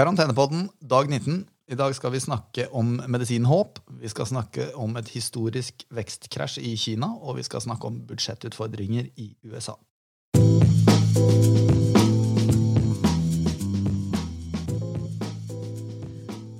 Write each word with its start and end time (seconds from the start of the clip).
Karantenepodden, 0.00 0.70
dag 0.80 1.10
19. 1.10 1.42
I 1.68 1.76
dag 1.76 1.92
skal 1.92 2.14
vi 2.14 2.20
snakke 2.24 2.64
om 2.72 2.94
medisinen 3.12 3.44
håp. 3.44 3.82
Vi 4.00 4.08
skal 4.08 4.24
snakke 4.30 4.70
om 4.80 4.94
et 4.96 5.10
historisk 5.12 5.84
vekstkrasj 5.92 6.56
i 6.64 6.70
Kina, 6.80 7.10
og 7.20 7.36
vi 7.36 7.44
skal 7.44 7.60
snakke 7.60 7.84
om 7.84 7.98
budsjettutfordringer 8.08 9.10
i 9.20 9.26
USA. 9.44 9.74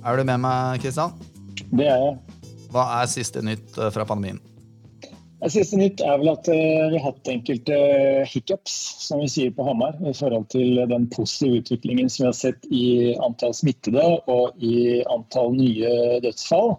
Er 0.05 0.21
du 0.21 0.23
med 0.29 0.37
meg, 0.45 0.77
Kristian? 0.85 1.17
Det 1.73 1.89
er 1.89 1.97
jeg. 1.97 2.15
Hva 2.69 2.85
er 2.99 3.09
siste 3.09 3.41
nytt 3.41 3.73
eh, 3.73 3.89
fra 3.89 4.05
pandemien? 4.05 4.50
Siste 5.49 5.77
nytt 5.79 6.03
er 6.05 6.19
vel 6.21 6.29
at 6.29 6.45
uh, 6.51 6.89
vi 6.91 6.99
har 6.99 7.07
hatt 7.07 7.29
enkelte 7.31 7.77
hiccups, 8.29 8.75
som 9.07 9.23
vi 9.23 9.29
sier 9.31 9.53
på 9.55 9.65
Hamar, 9.65 9.95
i 10.05 10.13
forhold 10.13 10.45
til 10.53 10.77
den 10.91 11.07
positive 11.09 11.63
utviklingen 11.63 12.11
som 12.13 12.23
vi 12.23 12.27
har 12.27 12.37
sett 12.37 12.67
i 12.69 12.83
antall 13.17 13.55
smittede 13.57 14.03
og 14.29 14.61
i 14.61 15.01
antall 15.09 15.55
nye 15.57 16.19
dødsfall. 16.21 16.75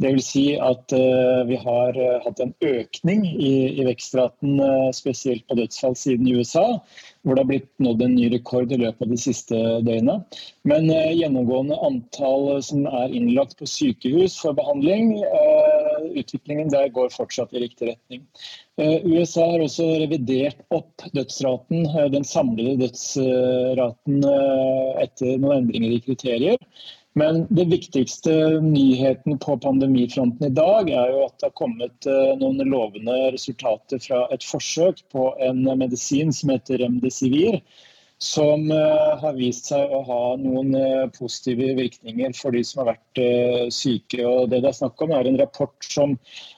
Dvs. 0.00 0.30
Si 0.30 0.46
at 0.56 0.96
uh, 0.96 1.42
vi 1.50 1.60
har 1.60 2.00
uh, 2.00 2.16
hatt 2.24 2.40
en 2.40 2.56
økning 2.64 3.26
i, 3.36 3.52
i 3.76 3.84
vekstraten, 3.84 4.56
spesielt 4.96 5.44
på 5.48 5.58
dødsfall 5.60 5.94
siden 5.98 6.26
i 6.30 6.38
USA 6.40 6.66
hvor 7.26 7.34
det 7.34 7.42
har 7.42 7.48
blitt 7.50 7.70
nådd 7.82 8.02
en 8.06 8.14
ny 8.14 8.28
rekord 8.30 8.70
i 8.70 8.78
løpet 8.78 9.02
av 9.02 9.10
de 9.10 9.16
siste 9.18 9.58
døgnene. 9.82 10.20
Men 10.70 10.86
eh, 10.94 11.16
gjennomgående 11.18 11.78
antall 11.88 12.60
som 12.62 12.84
er 12.86 13.10
innlagt 13.10 13.58
på 13.58 13.66
sykehus 13.66 14.36
for 14.38 14.54
behandling, 14.54 15.16
eh, 15.26 15.75
utviklingen 16.14 16.70
der 16.72 16.88
går 16.94 17.12
fortsatt 17.14 17.54
i 17.54 17.62
riktig 17.64 17.90
retning. 17.92 18.26
Eh, 18.80 19.06
USA 19.06 19.46
har 19.52 19.64
også 19.64 19.86
revidert 20.02 20.60
opp 20.74 21.06
dødsraten, 21.16 21.86
eh, 21.86 22.10
den 22.12 22.26
samlede 22.26 22.76
dødsraten 22.84 24.20
eh, 24.30 24.92
etter 25.06 25.40
noen 25.42 25.64
endringer 25.64 25.96
i 25.96 26.02
kriterier. 26.04 26.60
Men 27.16 27.46
det 27.48 27.64
viktigste 27.70 28.32
nyheten 28.60 29.38
på 29.40 29.56
pandemifronten 29.64 30.50
i 30.50 30.52
dag 30.52 30.90
er 30.92 31.14
jo 31.14 31.22
at 31.24 31.38
det 31.40 31.48
har 31.48 31.54
kommet 31.56 32.08
noen 32.42 32.60
lovende 32.68 33.14
resultater 33.32 34.02
fra 34.04 34.26
et 34.34 34.44
forsøk 34.44 35.00
på 35.14 35.30
en 35.40 35.62
medisin 35.80 36.34
som 36.36 36.52
heter 36.52 36.82
Remdesivir. 36.82 37.62
Som 38.22 38.70
eh, 38.72 39.14
har 39.20 39.34
vist 39.36 39.68
seg 39.68 39.90
å 39.92 40.00
ha 40.08 40.20
noen 40.40 40.72
eh, 40.78 41.06
positive 41.18 41.74
virkninger 41.76 42.32
for 42.38 42.56
de 42.56 42.62
som 42.64 42.82
har 42.82 42.94
vært 42.94 43.22
syke. 43.74 44.22
Og 44.24 44.48
det 44.52 44.62
det 44.64 44.72
er 44.72 44.78
snakk 44.78 45.02
om, 45.04 45.12
er 45.12 45.28
en 45.28 45.40
rapport 45.40 45.84
som 45.84 46.16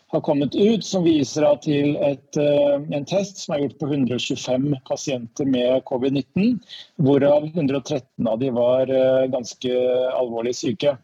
har 0.09 0.21
kommet 0.21 0.55
ut, 0.55 0.85
som 0.85 1.05
viser 1.05 1.45
til 1.65 1.97
et, 2.01 2.37
eh, 2.37 2.77
en 2.97 3.05
test 3.05 3.43
som 3.43 3.55
er 3.55 3.65
gjort 3.65 3.79
på 3.81 3.91
125 3.91 4.71
pasienter 4.89 5.45
med 5.45 5.83
covid-19, 5.91 6.57
hvorav 6.97 7.51
113 7.51 8.29
av 8.29 8.39
de 8.41 8.51
var 8.57 8.89
eh, 8.89 9.27
ganske 9.29 9.75
alvorlig 10.17 10.55
syke. 10.57 10.97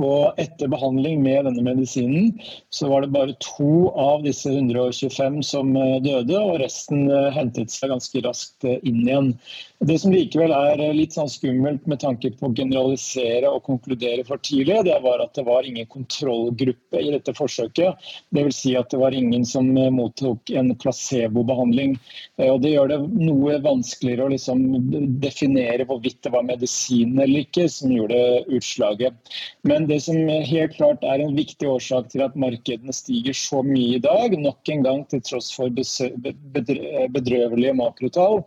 Og 0.00 0.38
etter 0.40 0.70
behandling 0.70 1.20
med 1.22 1.44
denne 1.46 1.62
medisinen, 1.66 2.32
så 2.70 2.88
var 2.90 3.02
det 3.02 3.12
bare 3.14 3.34
to 3.42 3.90
av 3.98 4.22
disse 4.26 4.50
125 4.50 5.40
som 5.46 5.74
eh, 5.76 5.98
døde, 6.02 6.38
og 6.38 6.60
resten 6.62 7.08
hentet 7.34 7.74
seg 7.74 7.92
ganske 7.92 8.22
raskt 8.26 8.66
inn 8.66 9.02
igjen. 9.02 9.32
Det 9.80 9.96
som 9.96 10.12
likevel 10.12 10.52
er 10.52 10.80
litt 10.92 11.14
sånn 11.16 11.30
skummelt 11.32 11.86
med 11.88 12.02
tanke 12.02 12.28
på 12.36 12.50
å 12.50 12.52
generalisere 12.52 13.48
og 13.48 13.62
konkludere 13.64 14.26
for 14.28 14.42
tidlig, 14.44 14.76
det 14.84 14.98
var 15.00 15.22
at 15.24 15.32
det 15.38 15.46
var 15.46 15.64
ingen 15.64 15.88
kontrollgruppe 15.88 17.00
i 17.00 17.14
dette 17.14 17.32
forsøket. 17.32 18.10
Dvs. 18.36 18.58
Si 18.60 18.74
at 18.76 18.92
det 18.92 19.00
var 19.00 19.16
ingen 19.16 19.46
som 19.48 19.70
mottok 19.94 20.52
en 20.52 20.74
placebobehandling. 20.76 21.96
Eh, 22.36 22.50
og 22.50 22.60
Det 22.60 22.74
gjør 22.74 22.92
det 22.92 23.00
noe 23.24 23.56
vanskeligere 23.64 24.28
å 24.28 24.34
liksom 24.34 24.66
definere 25.22 25.88
hvorvidt 25.88 26.20
det 26.26 26.34
var 26.34 26.44
medisin 26.44 27.16
eller 27.16 27.46
ikke 27.46 27.66
som 27.72 27.94
gjorde 27.94 28.20
utslaget. 28.52 29.32
Men 29.68 29.86
det 29.90 30.00
som 30.06 30.16
helt 30.16 30.76
klart 30.76 31.04
er 31.04 31.20
en 31.20 31.36
viktig 31.36 31.68
årsak 31.68 32.08
til 32.12 32.24
at 32.24 32.36
markedene 32.38 32.94
stiger 32.96 33.36
så 33.36 33.60
mye 33.66 33.98
i 33.98 34.02
dag, 34.02 34.36
nok 34.40 34.72
en 34.72 34.84
gang 34.86 35.02
til 35.12 35.20
tross 35.26 35.50
for 35.52 35.68
bedrøvelige 37.14 37.74
makrotall, 37.76 38.40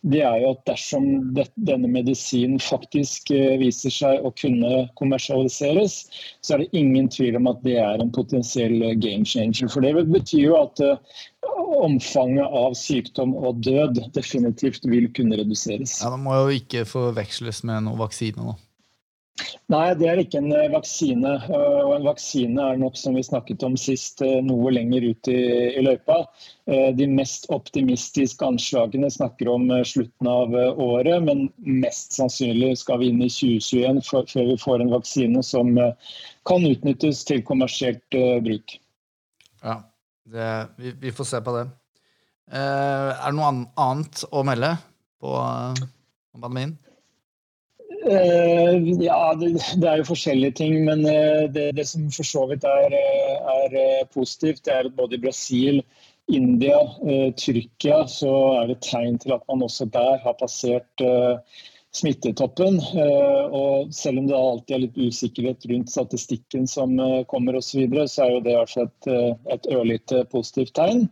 det 0.00 0.22
er 0.24 0.38
jo 0.40 0.52
at 0.54 0.62
dersom 0.64 1.06
denne 1.36 1.88
medisinen 1.92 2.60
faktisk 2.62 3.32
eh, 3.34 3.58
viser 3.60 3.92
seg 3.92 4.24
å 4.24 4.30
kunne 4.32 4.86
kommersialiseres, 4.96 6.06
så 6.40 6.54
er 6.54 6.62
det 6.62 6.80
ingen 6.80 7.10
tvil 7.12 7.36
om 7.36 7.50
at 7.50 7.60
det 7.66 7.76
er 7.82 8.00
en 8.00 8.12
potensiell 8.14 8.78
eh, 8.80 8.96
game 8.96 9.28
changer. 9.28 9.68
For 9.68 9.84
det 9.84 10.06
betyr 10.08 10.46
jo 10.46 10.56
at 10.62 10.80
eh, 10.84 11.20
omfanget 11.84 12.48
av 12.48 12.78
sykdom 12.78 13.36
og 13.36 13.60
død 13.66 14.00
definitivt 14.16 14.88
vil 14.88 15.10
kunne 15.16 15.36
reduseres. 15.42 15.98
Ja, 16.00 16.14
Det 16.14 16.24
må 16.24 16.38
jo 16.46 16.56
ikke 16.56 16.88
forveksles 16.88 17.62
med 17.68 17.84
noen 17.84 18.00
vaksine 18.00 18.40
nå. 18.40 18.56
Nei, 19.70 19.92
det 19.94 20.08
er 20.10 20.20
ikke 20.20 20.40
en 20.40 20.50
eh, 20.54 20.70
vaksine. 20.72 21.32
Eh, 21.46 21.78
og 21.84 21.92
en 21.94 22.06
vaksine 22.08 22.64
er 22.72 22.80
nok, 22.80 22.96
som 22.98 23.14
vi 23.14 23.22
snakket 23.22 23.62
om 23.66 23.76
sist, 23.78 24.22
eh, 24.24 24.40
noe 24.44 24.72
lenger 24.74 25.06
ut 25.06 25.30
i, 25.30 25.38
i 25.78 25.84
løypa. 25.84 26.24
De 26.70 27.06
mest 27.10 27.48
optimistiske 27.50 28.46
anslagene 28.46 29.08
snakker 29.10 29.48
om 29.50 29.64
slutten 29.88 30.28
av 30.30 30.52
året, 30.54 31.16
men 31.26 31.48
mest 31.58 32.14
sannsynlig 32.14 32.76
skal 32.78 33.00
vi 33.00 33.08
inn 33.10 33.24
i 33.24 33.30
2021 33.32 33.98
før 34.06 34.28
vi 34.52 34.54
får 34.60 34.84
en 34.84 34.92
vaksine 34.92 35.42
som 35.42 35.72
kan 36.46 36.68
utnyttes 36.68 37.24
til 37.26 37.42
kommersielt 37.48 38.18
bruk. 38.46 38.76
Ja, 39.64 39.80
det, 40.30 40.52
vi, 40.78 40.94
vi, 41.02 41.14
får 41.16 41.30
se 41.32 41.42
på 41.42 41.56
det. 41.56 41.64
er 42.54 43.18
det 43.18 43.34
noe 43.40 43.50
annet 43.74 44.22
å 44.30 44.44
melde 44.46 44.76
på 45.18 45.34
pandemien? 46.30 46.78
Uh, 48.10 48.74
ja, 48.98 49.18
det, 49.38 49.86
er 49.86 50.00
jo 50.00 50.08
forskjellige 50.08 50.56
ting. 50.58 50.80
Men 50.88 51.04
uh, 51.06 51.46
det, 51.52 51.70
det, 51.78 51.86
som 51.88 52.08
for 52.14 52.26
så 52.26 52.46
vidt 52.50 52.66
er, 52.66 52.96
eh, 52.96 53.50
er 53.64 54.08
positivt, 54.14 54.64
det 54.66 54.74
er 54.74 54.88
at 54.88 54.96
både 54.96 55.18
i 55.18 55.22
Brasil, 55.22 55.82
India, 56.30 56.78
Tyrkia 57.34 58.04
så 58.06 58.30
er 58.60 58.68
det 58.70 58.76
tegn 58.86 59.16
til 59.18 59.32
at 59.34 59.42
man 59.50 59.64
også 59.66 59.88
der 59.90 60.20
har 60.22 60.36
passert 60.38 61.02
smittetoppen. 61.92 62.78
Eh, 62.78 63.44
og 63.50 63.94
selv 63.94 64.20
om 64.20 64.28
det 64.28 64.36
alltid 64.36 64.74
er 64.74 64.82
litt 64.84 64.98
usikkerhet 64.98 65.66
rundt 65.70 65.90
statistikken 65.90 66.68
som 66.70 66.94
eh, 67.02 67.22
kommer 67.30 67.58
osv., 67.58 67.70
så, 67.70 67.78
videre, 67.80 68.06
så 68.10 68.24
er 68.24 68.32
jo 68.34 68.42
det 68.46 68.56
altså 68.58 68.84
et, 68.86 69.08
eh, 69.10 69.54
et 69.54 69.68
ørlite 69.74 70.22
positivt 70.32 70.72
tegn. 70.78 71.04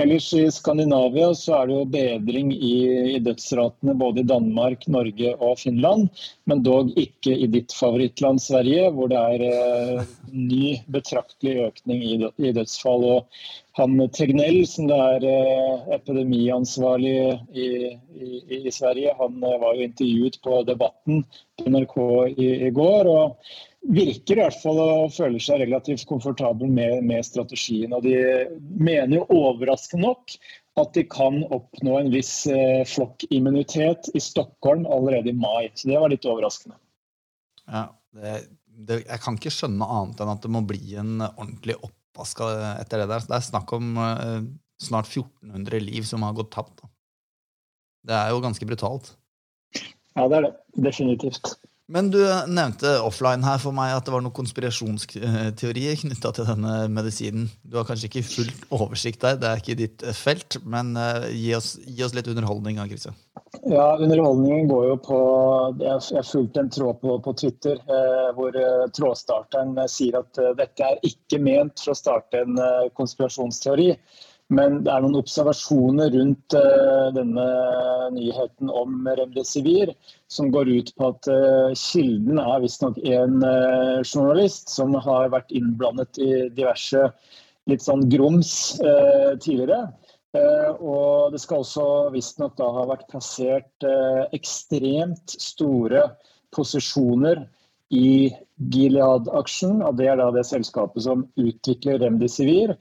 Ellers 0.00 0.28
i 0.36 0.44
Skandinavia 0.54 1.32
så 1.38 1.58
er 1.60 1.70
det 1.70 1.78
jo 1.78 1.88
bedring 1.94 2.52
i, 2.54 2.74
i 3.14 3.18
dødsratene 3.22 3.96
både 3.98 4.22
i 4.22 4.28
Danmark, 4.30 4.86
Norge 4.90 5.34
og 5.38 5.58
Finland, 5.62 6.10
men 6.50 6.62
dog 6.66 6.92
ikke 6.98 7.34
i 7.34 7.50
ditt 7.50 7.74
favorittland 7.74 8.42
Sverige, 8.42 8.90
hvor 8.94 9.10
det 9.10 9.18
er 9.18 10.06
ny 10.34 10.76
betraktelig 10.90 11.68
økning 11.68 12.02
i, 12.04 12.52
dødsfall. 12.54 13.06
Og 13.16 13.44
han 13.76 13.98
Tegnell, 14.14 14.60
som 14.70 14.86
det 14.86 14.96
er 14.96 15.24
eh, 15.26 15.86
epidemiansvarlig 15.96 17.14
i, 17.58 17.68
i, 18.14 18.28
i, 18.60 18.72
Sverige, 18.72 19.14
han 19.18 19.40
eh, 19.42 19.56
var 19.58 19.74
jo 19.74 19.86
intervjuet 19.88 20.38
på 20.44 20.60
Debatten 20.68 21.24
på 21.58 21.72
NRK 21.74 21.96
i, 22.36 22.50
i 22.68 22.70
går. 22.74 23.10
og 23.10 23.40
virker 23.84 24.38
i 24.38 24.40
hvert 24.40 24.60
fall 24.62 24.78
å 24.80 25.08
føle 25.12 25.40
seg 25.42 25.60
relativt 25.60 26.06
komfortabel 26.08 26.70
med, 26.70 27.02
med, 27.04 27.26
strategien. 27.26 27.92
Og 27.92 28.06
de 28.06 28.14
mener 28.78 29.18
jo 29.18 29.26
overraskende 29.42 30.06
nok 30.06 30.36
at 30.80 30.94
de 30.94 31.04
kan 31.10 31.42
oppnå 31.54 31.98
en 31.98 32.14
viss 32.14 32.46
eh, 32.50 32.86
flokkimmunitet 32.88 34.12
i 34.14 34.22
Stockholm 34.22 34.86
allerede 34.86 35.34
i 35.34 35.36
mai. 35.36 35.68
Så 35.74 35.90
det 35.90 35.98
var 35.98 36.14
litt 36.14 36.30
overraskende. 36.30 36.78
Ja, 37.66 37.88
det, 38.14 38.38
det, 38.70 39.02
jeg 39.02 39.20
kan 39.26 39.42
ikke 39.42 39.54
skjønne 39.58 39.92
annet 39.98 40.22
enn 40.22 40.34
at 40.36 40.46
det 40.46 40.54
må 40.54 40.62
bli 40.66 40.96
en 41.00 41.18
ordentlig 41.26 41.80
opp 41.82 41.98
oppvaska 42.14 42.78
etter 42.78 43.02
det 43.02 43.10
der. 43.10 43.26
Det 43.26 43.34
er 43.36 43.44
snakk 43.44 43.74
om 43.74 43.98
uh, 43.98 44.40
snart 44.80 45.10
1400 45.10 45.82
liv 45.82 46.06
som 46.06 46.22
har 46.22 46.34
gått 46.38 46.52
tapt. 46.54 46.78
Da. 46.80 46.90
Det 48.04 48.18
er 48.20 48.32
jo 48.32 48.42
ganske 48.44 48.66
brutalt. 48.68 49.14
Ja, 50.14 50.28
det 50.28 50.36
er 50.38 50.46
det. 50.46 50.52
Definitivt. 50.78 51.56
Men 51.90 52.08
du 52.08 52.22
nevnte 52.48 52.94
offline 53.04 53.44
her 53.44 53.58
for 53.60 53.76
meg 53.76 53.92
at 53.92 54.06
det 54.06 54.12
var 54.14 54.22
noen 54.24 54.32
konspirasjonsteorier 54.32 55.98
knytta 56.00 56.30
til 56.32 56.46
denne 56.48 56.86
medisinen. 56.88 57.50
Du 57.60 57.76
har 57.76 57.84
kanskje 57.84 58.08
ikke 58.08 58.22
fullt 58.24 58.62
oversikt 58.72 59.20
der, 59.20 59.36
det 59.36 59.50
er 59.50 59.60
ikke 59.60 59.76
ditt 59.82 60.04
felt, 60.16 60.56
men 60.64 60.94
gi, 61.28 61.50
oss, 61.58 61.74
gi, 61.84 62.00
oss, 62.06 62.16
litt 62.16 62.30
underholdning. 62.32 62.80
Christian. 62.88 63.18
Ja, 63.68 63.98
underholdningen 64.00 64.68
går 64.68 64.86
jo 64.88 64.94
på 65.04 65.18
Jeg 65.82 66.24
fulgte 66.26 66.64
en 66.64 66.72
tråd 66.72 66.98
på, 67.04 67.18
på 67.22 67.34
Twitter 67.38 67.76
eh, 67.76 68.13
hvor 68.36 68.56
eh, 68.58 68.84
trådstarteren 68.96 69.76
eh, 69.78 69.90
sier 69.90 70.20
at 70.20 70.38
eh, 70.40 70.52
dette 70.58 70.86
er 70.86 71.02
ikke 71.06 71.40
ment 71.42 71.80
for 71.82 71.94
å 71.94 71.98
starte 71.98 72.40
en 72.44 72.60
eh, 72.60 72.86
konspirasjonsteori. 72.98 73.90
Men 74.54 74.82
det 74.84 74.92
er 74.92 75.00
noen 75.00 75.16
observasjoner 75.16 76.10
rundt 76.12 76.54
denne 77.16 77.44
nyheten 78.12 78.68
om 78.68 79.06
remdesivir 79.08 79.94
som 80.28 80.50
går 80.52 80.68
ut 80.68 80.90
på 81.00 81.08
at 81.08 81.28
kilden 81.80 82.42
er 82.42 82.60
visstnok 82.60 82.98
en 83.08 83.38
journalist 84.04 84.68
som 84.68 84.92
har 85.06 85.32
vært 85.32 85.54
innblandet 85.56 86.20
i 86.20 86.28
diverse 86.52 87.06
litt 87.72 87.86
sånn 87.86 88.04
grums 88.12 88.52
tidligere. 89.40 89.80
Og 90.76 91.32
det 91.32 91.40
skal 91.40 91.64
også 91.64 91.88
visstnok 92.12 92.60
da 92.60 92.68
ha 92.76 92.84
vært 92.92 93.08
plassert 93.16 93.88
ekstremt 94.36 95.38
store 95.40 96.04
posisjoner 96.54 97.46
i 97.94 98.34
Gilead-aksjen. 98.74 99.80
og 99.86 99.96
Det 99.98 100.10
er 100.10 100.20
da 100.20 100.30
det 100.34 100.46
selskapet 100.48 101.06
som 101.06 101.26
utvikler 101.40 102.02
Remdesivir. 102.02 102.76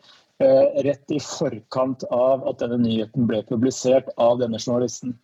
Rett 0.83 1.13
i 1.13 1.21
forkant 1.23 2.03
av 2.11 2.43
at 2.49 2.59
denne 2.59 2.81
nyheten 2.81 3.29
ble 3.29 3.43
publisert 3.47 4.09
av 4.17 4.41
denne 4.41 4.59
journalisten. 4.59 5.15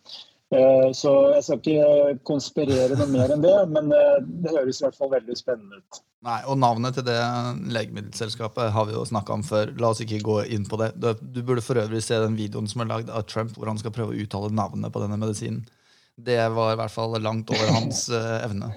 Så 0.50 1.10
jeg 1.34 1.42
skal 1.46 1.58
ikke 1.60 2.14
konspirere 2.26 2.96
noe 2.98 3.10
mer 3.10 3.34
enn 3.34 3.42
det, 3.44 3.56
men 3.70 3.90
det 3.90 4.54
høres 4.54 4.80
i 4.80 4.86
hvert 4.86 4.96
fall 4.98 5.12
veldig 5.12 5.36
spennende 5.38 5.78
ut. 5.78 6.00
Nei, 6.26 6.40
og 6.50 6.58
Navnet 6.60 6.98
til 6.98 7.06
det 7.06 7.20
legemiddelselskapet 7.76 8.72
har 8.74 8.88
vi 8.88 8.96
jo 8.96 9.06
snakka 9.08 9.36
om 9.36 9.44
før. 9.46 9.70
La 9.80 9.92
oss 9.92 10.02
ikke 10.02 10.18
gå 10.26 10.40
inn 10.56 10.66
på 10.68 10.80
det. 10.80 10.90
Du 11.00 11.40
burde 11.42 11.64
for 11.64 11.80
øvrig 11.80 12.02
se 12.04 12.18
den 12.20 12.38
videoen 12.38 12.68
som 12.70 12.82
er 12.82 12.90
lagd 12.90 13.12
av 13.14 13.28
Trump, 13.30 13.54
hvor 13.56 13.70
han 13.70 13.78
skal 13.80 13.94
prøve 13.94 14.16
å 14.16 14.24
uttale 14.24 14.50
navnet 14.52 14.92
på 14.92 15.04
denne 15.04 15.20
medisinen. 15.20 15.62
Det 16.20 16.40
var 16.52 16.74
i 16.74 16.80
hvert 16.80 16.92
fall 16.92 17.16
langt 17.22 17.52
over 17.54 17.76
hans 17.78 18.08
evne. 18.10 18.74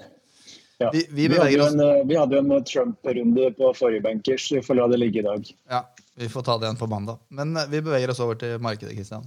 Ja. 0.84 0.90
Vi, 0.92 1.06
vi, 1.10 1.28
vi, 1.28 1.38
hadde 1.38 1.68
en, 1.68 1.80
eh, 1.80 2.02
vi, 2.04 2.16
hadde 2.16 2.38
en, 2.38 2.64
Trump-runde 2.64 3.50
på 3.56 3.70
forrige 3.78 4.04
bankers. 4.04 4.50
Vi 4.52 4.60
får 4.62 4.76
la 4.80 4.88
det 4.92 5.00
ligge 5.00 5.22
i 5.22 5.24
dag. 5.24 5.48
Ja, 5.70 5.86
Vi 6.14 6.28
får 6.28 6.42
ta 6.44 6.58
det 6.58 6.68
igjen 6.68 6.76
på 6.76 6.86
mandag. 6.86 7.22
Men 7.28 7.56
uh, 7.56 7.64
vi 7.70 7.80
beveger 7.80 8.12
oss 8.12 8.20
over 8.20 8.36
til 8.36 8.60
markedet, 8.60 8.92
Kristian. 8.98 9.24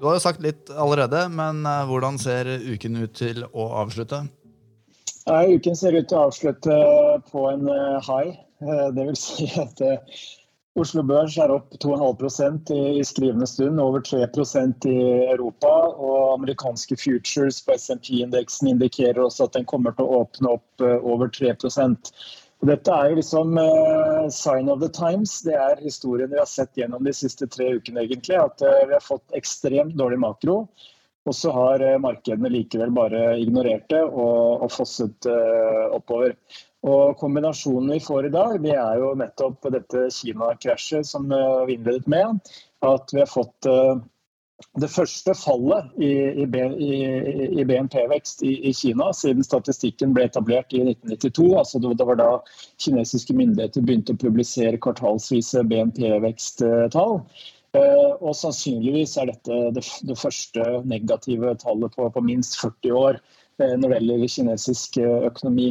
Du 0.00 0.08
har 0.08 0.16
jo 0.16 0.22
sagt 0.22 0.42
litt 0.44 0.70
allerede, 0.70 1.26
men 1.34 1.64
eh, 1.66 1.84
hvordan 1.88 2.18
ser 2.22 2.46
uken 2.62 2.96
ut 3.02 3.14
til 3.18 3.44
å 3.52 3.64
avslutte? 3.82 4.20
Ja, 5.26 5.40
uken 5.42 5.74
ser 5.74 5.96
ut 5.98 6.06
til 6.06 6.20
å 6.20 6.26
avslutte 6.28 6.76
på 7.32 7.46
en 7.50 7.66
eh, 7.66 7.96
high. 8.06 8.36
Eh, 8.62 8.84
det 8.94 9.06
vil 9.08 9.18
si 9.26 9.48
at 9.58 9.82
Oslo 10.76 11.00
Børs 11.08 11.38
er 11.40 11.52
opp 11.54 11.72
2,5% 11.80 12.72
i 12.76 13.04
skrivende 13.04 13.46
stund, 13.48 13.80
over 13.80 14.02
3% 14.04 14.88
i 14.90 14.96
Europa. 15.32 15.70
Og 15.96 16.34
amerikanske 16.34 16.98
futures 17.00 17.62
på 17.64 17.78
SMP-indeksen 17.80 18.74
indikerer 18.74 19.22
også 19.24 19.48
at 19.48 19.56
den 19.56 19.64
kommer 19.68 19.96
til 19.96 20.04
å 20.04 20.24
åpne 20.24 20.58
opp 20.58 20.84
over 21.00 21.32
3 21.32 21.54
dette 22.64 22.90
er 22.92 23.10
jo 23.10 23.18
liksom 23.18 23.58
uh, 23.60 24.28
sign 24.32 24.70
of 24.72 24.80
the 24.80 24.88
times. 24.88 25.42
Det 25.44 25.54
er 25.54 25.82
historien 25.84 26.30
vi 26.30 26.38
har 26.40 26.48
sett 26.48 26.72
gjennom 26.78 27.04
de 27.04 27.12
siste 27.12 27.46
tre 27.52 27.74
ukene. 27.76 28.06
egentlig, 28.06 28.36
At 28.36 28.62
uh, 28.64 28.86
vi 28.88 28.96
har 28.96 29.04
fått 29.04 29.36
ekstremt 29.36 29.96
dårlig 29.96 30.18
makro. 30.22 30.62
Og 31.26 31.34
så 31.34 31.52
har 31.52 31.84
uh, 31.84 31.98
markedene 32.00 32.50
likevel 32.54 32.94
bare 32.96 33.36
ignorert 33.42 33.88
det 33.92 34.02
og, 34.06 34.64
og 34.64 34.72
fosset 34.72 35.28
oppover. 35.92 36.36
Og 36.86 37.16
Kombinasjonen 37.18 37.96
vi 37.96 38.02
får 38.02 38.28
i 38.28 38.34
dag, 38.34 38.58
det 38.62 38.76
er 38.78 39.00
jo 39.02 39.14
nettopp 39.18 39.66
dette 39.74 40.06
Kina-krasjet 40.14 41.08
som 41.08 41.26
vi 41.28 41.74
innledet 41.74 42.06
med. 42.10 42.38
At 42.86 43.10
vi 43.10 43.24
har 43.24 43.30
fått 43.30 43.66
det 44.80 44.88
første 44.88 45.34
fallet 45.36 45.90
i, 46.00 46.46
BNP-vekst 47.68 48.42
i, 48.46 48.72
Kina 48.76 49.10
siden 49.16 49.44
statistikken 49.44 50.14
ble 50.16 50.24
etablert 50.30 50.72
i 50.72 50.80
1992. 50.84 51.50
Altså 51.60 51.80
det, 51.84 52.06
var 52.08 52.20
da 52.20 52.30
kinesiske 52.80 53.36
myndigheter 53.36 53.84
begynte 53.84 54.16
å 54.16 54.22
publisere 54.22 54.80
kvartalsvise 54.80 55.64
BNP-veksttall. 55.68 57.20
Eh, 57.76 58.12
og 58.22 58.32
sannsynligvis 58.38 59.16
er 59.20 59.32
dette 59.32 59.58
det, 59.76 60.16
første 60.16 60.64
negative 60.88 61.52
tallet 61.60 61.96
på, 61.96 62.24
minst 62.24 62.56
40 62.62 62.96
år 62.96 63.18
eh, 63.20 63.24
når 63.58 63.88
det 63.88 63.98
gjelder 64.00 64.34
kinesisk 64.34 64.98
eh, 65.00 65.26
økonomi. 65.30 65.70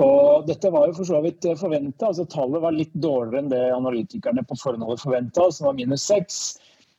Og 0.00 0.46
dette 0.48 0.70
var 0.72 0.88
jo 0.88 0.96
for 0.98 1.08
så 1.08 1.20
vidt 1.24 1.46
forventa. 1.60 2.10
Altså, 2.10 2.26
tallet 2.30 2.62
var 2.64 2.76
litt 2.76 2.92
dårligere 2.94 3.44
enn 3.44 3.52
det 3.52 3.62
analytikerne 3.74 4.44
på 4.48 4.58
forhånd 4.58 4.86
hadde 4.86 5.02
forventa, 5.02 5.48
som 5.52 5.68
var 5.68 5.78
minus 5.78 6.06
6. 6.10 6.40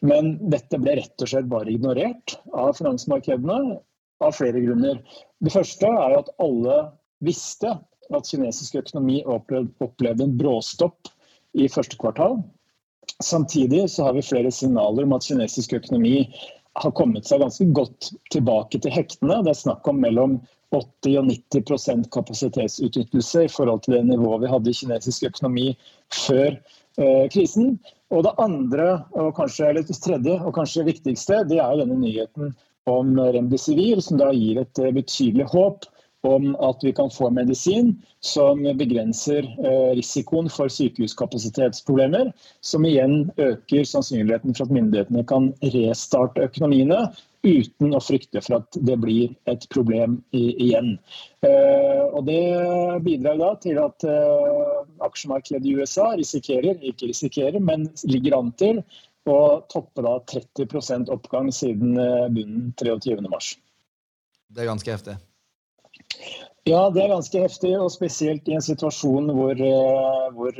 Men 0.07 0.35
dette 0.53 0.79
ble 0.81 0.97
rett 0.97 1.23
og 1.23 1.29
slett 1.29 1.49
bare 1.49 1.71
ignorert 1.73 2.35
av 2.57 2.73
finansmarkedene 2.77 3.77
av 4.21 4.35
flere 4.37 4.61
grunner. 4.63 5.01
Det 5.41 5.53
første 5.53 5.89
er 5.89 6.17
at 6.17 6.31
alle 6.41 6.77
visste 7.25 7.75
at 8.11 8.27
kinesisk 8.27 8.79
økonomi 8.81 9.21
opplevde 9.29 10.25
en 10.25 10.37
bråstopp 10.37 11.11
i 11.57 11.67
første 11.71 11.97
kvartal. 12.01 12.39
Samtidig 13.23 13.85
så 13.93 14.07
har 14.07 14.17
vi 14.17 14.25
flere 14.25 14.51
signaler 14.53 15.05
om 15.05 15.15
at 15.17 15.25
kinesisk 15.25 15.73
økonomi 15.77 16.25
har 16.79 16.91
kommet 16.95 17.27
seg 17.27 17.41
ganske 17.43 17.67
godt 17.75 18.11
tilbake 18.33 18.79
til 18.79 18.93
hektene. 18.93 19.41
Det 19.43 19.53
er 19.53 19.61
snakk 19.61 19.87
om 19.91 20.01
mellom 20.03 20.39
80 20.71 21.17
og 21.19 21.27
90% 21.27 22.07
kapasitetsutnyttelse 22.15 23.45
i 23.45 23.51
forhold 23.51 23.83
til 23.83 23.97
det 23.97 24.05
nivået 24.07 24.45
vi 24.45 24.51
hadde 24.53 24.71
i 24.71 24.77
kinesisk 24.77 25.27
økonomi 25.27 25.73
før 26.15 26.55
eh, 26.55 27.25
krisen. 27.33 27.75
Og 28.11 28.23
det 28.27 28.35
andre, 28.43 28.87
og 29.19 29.33
kanskje, 29.35 29.69
eller 29.69 29.87
det 29.87 29.99
tredje 29.99 30.37
og 30.39 30.55
kanskje 30.55 30.87
viktigste, 30.87 31.43
det 31.49 31.59
er 31.63 31.81
denne 31.81 31.99
nyheten 31.99 32.53
om 32.89 33.13
remdesivir, 33.19 33.99
som 34.01 34.19
da 34.21 34.31
gir 34.35 34.63
et 34.63 34.79
eh, 34.79 34.95
betydelig 34.95 35.51
håp 35.51 35.89
om 36.21 36.55
at 36.55 36.83
vi 36.83 36.93
kan 36.93 37.09
få 37.09 37.29
medisin 37.29 37.95
som 38.19 38.61
begrenser 38.77 39.45
eh, 39.65 39.95
risikoen 39.97 40.49
for 40.49 40.69
sykehuskapasitetsproblemer, 40.69 42.31
som 42.61 42.85
igjen 42.85 43.31
øker 43.41 43.87
sannsynligheten 43.87 44.55
for 44.55 44.67
at 44.67 44.75
myndighetene 44.75 45.25
kan 45.29 45.51
restarte 45.73 46.45
økonomiene 46.45 47.07
uten 47.41 47.95
å 47.97 48.01
frykte 48.05 48.43
for 48.45 48.59
at 48.59 48.77
det 48.85 48.99
blir 49.01 49.31
et 49.49 49.65
problem 49.73 50.19
igjen. 50.37 50.93
Eh, 51.41 52.03
og 52.11 52.27
Det 52.29 52.43
bidrar 53.07 53.41
da 53.41 53.55
til 53.63 53.81
at 53.81 54.05
eh, 54.05 54.75
aksjemarkedet 55.01 55.65
i 55.65 55.73
USA 55.79 56.11
risikerer, 56.19 56.77
ikke 56.85 57.09
risikerer, 57.09 57.57
men 57.57 57.89
ligger 58.05 58.37
an 58.37 58.53
til 58.61 58.83
å 59.29 59.41
toppe 59.73 60.05
da 60.05 60.19
30% 60.29 61.09
oppgang 61.13 61.49
siden 61.53 61.97
bunnen 62.33 62.71
23.3. 62.77 63.57
Det 64.51 64.63
er 64.63 64.73
ganske 64.73 64.93
heftig. 64.93 65.17
Ja, 66.69 66.83
det 66.93 67.01
er 67.01 67.09
ganske 67.09 67.39
heftig, 67.41 67.71
og 67.73 67.89
spesielt 67.89 68.45
i 68.45 68.53
en 68.53 68.61
situasjon 68.61 69.31
hvor, 69.33 69.57
hvor 70.35 70.59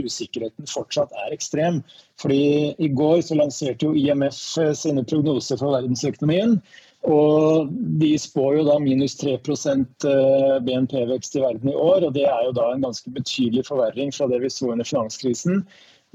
usikkerheten 0.00 0.70
fortsatt 0.70 1.12
er 1.26 1.34
ekstrem. 1.36 1.82
Fordi 2.22 2.72
I 2.80 2.88
går 2.96 3.20
så 3.26 3.36
lanserte 3.36 3.84
jo 3.84 3.92
IMF 3.92 4.38
sine 4.80 5.04
prognoser 5.04 5.60
for 5.60 5.76
verdensøkonomien. 5.76 6.56
Og 7.04 7.68
de 8.00 8.14
spår 8.16 8.58
jo 8.58 8.62
da 8.64 8.78
minus 8.80 9.18
3 9.20 9.34
eh, 9.36 10.54
BNP-vekst 10.64 11.36
i 11.36 11.42
verden 11.42 11.68
i 11.70 11.76
år. 11.76 12.06
og 12.06 12.14
Det 12.14 12.24
er 12.24 12.46
jo 12.46 12.54
da 12.56 12.70
en 12.72 12.86
ganske 12.86 13.10
betydelig 13.12 13.66
forverring 13.68 14.14
fra 14.14 14.28
det 14.30 14.40
vi 14.40 14.50
så 14.50 14.72
under 14.72 14.88
finanskrisen, 14.88 15.66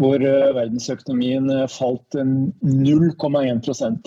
hvor 0.02 0.18
eh, 0.18 0.56
verdensøkonomien 0.58 1.50
eh, 1.54 1.68
falt 1.70 2.18
0,1 2.18 4.02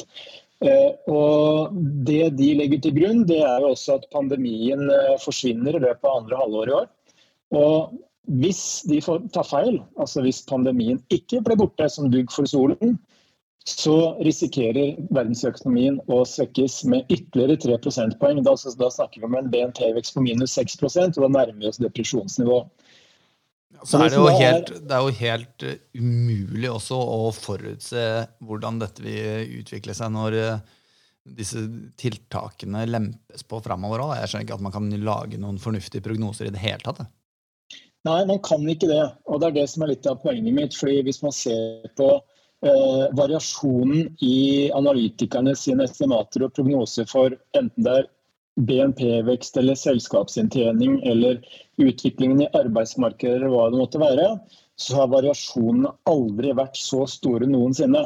og 1.11 1.77
Det 2.07 2.33
de 2.39 2.49
legger 2.59 2.83
til 2.85 2.97
grunn, 2.97 3.25
det 3.29 3.41
er 3.43 3.65
jo 3.65 3.73
også 3.73 3.99
at 3.99 4.09
pandemien 4.15 4.87
forsvinner 5.23 5.77
i 5.77 5.83
løpet 5.83 6.09
av 6.09 6.23
andre 6.23 6.41
halvår 6.41 6.71
i 6.71 6.77
år. 6.81 6.89
Og 7.59 8.01
Hvis 8.39 8.85
de 8.87 9.01
får 9.03 9.25
ta 9.35 9.43
feil, 9.43 9.81
altså 9.99 10.23
hvis 10.23 10.45
pandemien 10.47 11.01
ikke 11.11 11.41
ble 11.43 11.57
borte 11.59 11.89
som 11.91 12.07
dugg 12.11 12.31
for 12.31 12.47
solen, 12.47 12.95
så 13.69 14.17
risikerer 14.23 14.97
verdensøkonomien 15.15 16.01
å 16.11 16.23
svekkes 16.27 16.81
med 16.91 17.11
ytterligere 17.13 17.59
3 17.63 17.79
prosentpoeng. 17.85 18.41
Da, 18.47 18.55
da, 18.79 18.89
snakker 18.91 19.23
vi 19.23 19.29
om 19.29 19.37
en 19.39 19.51
BNP-vekst 19.53 20.17
på 20.17 20.25
minus 20.25 20.57
6 20.59 20.79
og 20.83 21.21
da 21.23 21.29
nærmer 21.31 21.61
vi 21.61 21.71
oss 21.71 21.83
depresjonsnivå. 21.83 22.63
Så 23.85 23.99
er 23.99 24.13
det, 24.13 24.19
jo 24.19 24.29
helt, 24.31 24.71
det 24.87 24.95
er 24.95 25.03
jo 25.03 25.17
helt 25.19 25.65
uh, 25.67 25.73
umulig 25.99 26.71
også 26.71 26.99
å 26.99 27.33
forutse 27.35 28.05
hvordan 28.47 28.79
dette 28.83 29.03
vil 29.03 29.59
utvikle 29.63 29.97
seg 29.97 30.13
når 30.15 30.37
uh, 30.39 30.79
disse 31.23 31.63
tiltakene 32.01 32.85
lempes 32.89 33.45
på 33.47 33.61
framover 33.63 34.05
òg. 34.05 34.15
Jeg 34.19 34.31
skjønner 34.31 34.47
ikke 34.47 34.59
at 34.59 34.65
man 34.67 34.75
kan 34.75 34.89
lage 35.07 35.41
noen 35.41 35.61
fornuftige 35.63 36.05
prognoser 36.05 36.49
i 36.49 36.55
det 36.55 36.63
hele 36.63 36.83
tatt. 36.87 37.05
Nei, 38.07 38.25
man 38.27 38.41
kan 38.43 38.65
ikke 38.67 38.91
det. 38.91 39.03
Og 39.31 39.41
det 39.41 39.51
er 39.51 39.59
det 39.61 39.69
som 39.71 39.85
er 39.85 39.93
litt 39.93 40.09
av 40.11 40.19
poenget 40.23 40.55
mitt. 40.57 40.75
fordi 40.75 41.03
hvis 41.07 41.23
man 41.23 41.35
ser 41.35 41.87
på 41.99 42.09
eh, 42.17 43.05
variasjonen 43.19 44.09
i 44.27 44.71
analytikerne 44.75 45.55
sine 45.59 45.87
estimater 45.87 46.43
og 46.43 46.55
prognoser 46.57 47.07
for 47.11 47.37
enten 47.59 47.87
det 47.87 47.95
er 48.01 48.11
BNP-vekst 48.61 49.57
eller 49.57 49.75
selskapsinntjening 49.75 51.01
eller 51.09 51.41
utviklingen 51.81 52.43
i 52.43 52.51
arbeidsmarkedet 52.53 53.39
eller 53.39 53.53
hva 53.53 53.71
det 53.73 53.81
måtte 53.81 54.03
være, 54.03 54.27
så 54.77 55.01
har 55.01 55.13
variasjonene 55.13 55.95
aldri 56.11 56.53
vært 56.57 56.77
så 56.77 57.07
store 57.09 57.49
noensinne. 57.49 58.05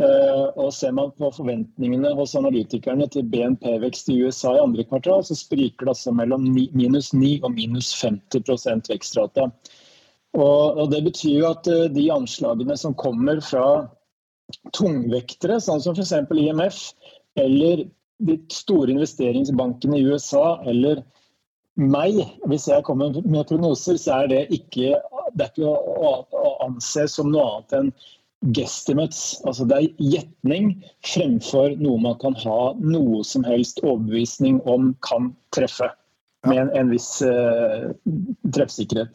Uh, 0.00 0.48
og 0.56 0.72
Ser 0.72 0.94
man 0.96 1.12
på 1.20 1.28
forventningene 1.36 2.14
hos 2.16 2.32
analytikerne 2.38 3.06
til 3.12 3.26
BNP-vekst 3.28 4.08
i 4.08 4.22
USA 4.24 4.54
i 4.56 4.62
andre 4.62 4.86
kvartal, 4.88 5.20
så 5.28 5.36
spriker 5.36 5.84
det 5.84 5.92
altså 5.92 6.14
mellom 6.16 6.46
minus 6.48 7.12
9 7.12 7.34
og 7.44 7.52
minus 7.58 7.92
50 8.00 8.88
vekstrate. 8.88 9.50
Og, 10.32 10.88
Det 10.90 11.02
betyr 11.04 11.36
jo 11.42 11.50
at 11.52 11.68
uh, 11.68 11.90
de 11.92 12.08
anslagene 12.14 12.76
som 12.80 12.96
kommer 12.96 13.44
fra 13.44 13.66
tungvektere, 14.72 15.60
sånn 15.60 15.84
som 15.84 15.96
f.eks. 15.96 16.16
IMF, 16.40 16.80
eller 17.36 17.84
de 18.26 18.38
store 18.52 18.94
investeringsbankene 18.94 19.98
i 19.98 20.06
USA, 20.06 20.60
eller 20.68 21.02
meg, 21.80 22.18
hvis 22.50 22.68
jeg 22.68 22.84
kommer 22.86 23.14
med 23.24 23.46
prognoser, 23.48 23.96
så 24.00 24.22
er 24.22 24.32
det 24.32 24.42
ikke, 24.54 24.96
det 25.36 25.46
er 25.46 25.52
ikke 25.54 25.70
å, 25.70 26.12
å 26.32 26.50
anse 26.66 27.06
som 27.10 27.32
noe 27.32 27.46
annet 27.48 27.78
enn 27.78 27.94
guestimates. 28.56 29.40
Altså 29.46 29.66
det 29.70 29.78
er 29.78 30.04
gjetning 30.12 30.74
fremfor 31.06 31.76
noe 31.80 32.00
man 32.02 32.18
kan 32.22 32.36
ha 32.42 32.60
noe 32.82 33.22
som 33.26 33.46
helst 33.46 33.82
overbevisning 33.84 34.60
om 34.68 34.92
kan 35.06 35.32
treffe. 35.54 35.90
Med 36.50 36.58
en, 36.58 36.70
en 36.74 36.88
viss 36.90 37.20
uh, 37.22 37.92
treffsikkerhet. 38.50 39.14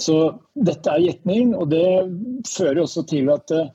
Så 0.00 0.14
dette 0.56 0.88
er 0.88 1.02
gjetning, 1.04 1.50
og 1.52 1.68
det 1.68 1.84
fører 2.48 2.80
også 2.86 3.04
til 3.10 3.28
at 3.34 3.52
uh, 3.52 3.66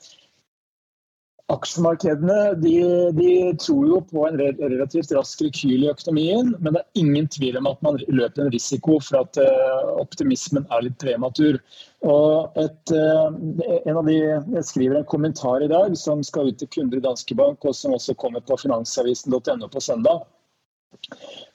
Aksjemarkedene 1.48 2.56
de, 2.60 2.72
de, 3.16 3.34
tror 3.64 3.86
jo 3.88 4.02
på 4.10 4.26
en 4.28 4.40
relativt 4.40 5.14
rask 5.16 5.40
rekyl 5.46 5.86
i 5.86 5.92
økonomien, 5.94 6.50
men 6.60 6.76
det 6.76 6.82
er 6.82 7.00
ingen 7.00 7.30
tvil 7.32 7.56
om 7.62 7.70
at 7.70 7.86
man 7.86 8.00
løper 8.04 8.44
en 8.44 8.52
risiko 8.52 8.98
for 9.00 9.22
at 9.22 9.40
uh, 9.40 9.94
optimismen 10.02 10.66
er 10.76 10.84
litt 10.84 10.98
prematur. 11.00 11.56
Og 12.04 12.58
et, 12.60 12.92
uh, 12.92 13.32
en 13.80 14.00
av 14.02 14.10
de, 14.10 14.18
Jeg 14.58 14.66
skriver 14.68 15.00
en 15.00 15.08
kommentar 15.08 15.64
i 15.64 15.70
dag 15.72 15.96
som 15.96 16.26
skal 16.28 16.52
ut 16.52 16.60
til 16.60 16.72
kunder 16.76 17.00
i 17.00 17.06
Danske 17.06 17.40
Bank, 17.40 17.64
og 17.64 17.80
som 17.80 17.96
også 17.96 18.18
kommer 18.20 18.44
på 18.44 18.60
finansavisen.no 18.66 19.72
på 19.72 19.86
søndag. 19.88 20.28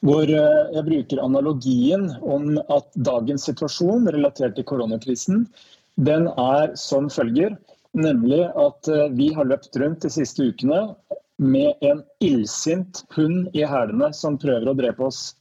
Hvor 0.01 0.25
uh, 0.25 0.73
jeg 0.73 0.87
bruker 0.89 1.21
analogien 1.21 2.09
om 2.25 2.57
at 2.65 2.89
dagens 2.97 3.45
situasjon 3.51 4.09
relatert 4.17 4.57
til 4.57 4.65
koronakrisen, 4.73 5.45
den 6.01 6.33
er 6.33 6.73
som 6.81 7.13
følger. 7.13 7.61
Nemlig 7.93 8.45
at 8.57 8.89
eh, 8.89 9.09
vi 9.13 9.33
har 9.37 9.49
løpt 9.49 9.77
rundt 9.77 10.05
de 10.05 10.11
siste 10.13 10.47
ukene 10.49 10.95
med 11.43 11.75
en 11.85 12.03
illsint 12.25 13.03
hund 13.17 13.51
i 13.57 13.65
hælene 13.69 14.13
som 14.17 14.39
prøver 14.41 14.71
å 14.71 14.77
drepe 14.79 15.09
oss. 15.09 15.35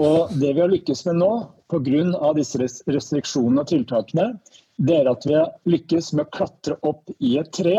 Og 0.00 0.32
det 0.40 0.52
vi 0.56 0.60
har 0.60 0.72
lykkes 0.72 1.04
med 1.06 1.20
nå, 1.22 1.30
pga. 1.70 2.32
disse 2.34 2.58
restriksjonene 2.90 3.62
og 3.62 3.70
tiltakene, 3.70 4.26
det 4.76 4.96
er 5.00 5.10
at 5.10 5.26
vi 5.26 5.36
har 5.38 5.52
lykkes 5.70 6.12
med 6.14 6.26
å 6.26 6.34
klatre 6.34 6.76
opp 6.82 7.12
i 7.20 7.36
et 7.38 7.52
tre, 7.54 7.76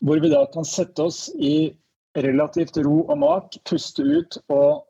hvor 0.00 0.20
vi 0.22 0.32
da 0.32 0.46
kan 0.54 0.64
sette 0.64 1.04
oss 1.04 1.28
i 1.36 1.70
relativt 2.16 2.80
ro 2.80 3.02
og 3.04 3.18
mak, 3.20 3.58
puste 3.68 4.02
ut 4.02 4.40
og 4.48 4.86